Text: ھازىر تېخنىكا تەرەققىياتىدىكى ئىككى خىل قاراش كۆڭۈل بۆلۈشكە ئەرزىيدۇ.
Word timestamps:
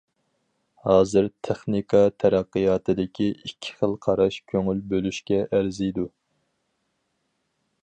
ھازىر 0.85 1.27
تېخنىكا 1.47 2.01
تەرەققىياتىدىكى 2.23 3.29
ئىككى 3.49 3.77
خىل 3.83 3.95
قاراش 4.07 4.41
كۆڭۈل 4.55 4.83
بۆلۈشكە 4.95 5.41
ئەرزىيدۇ. 5.45 6.09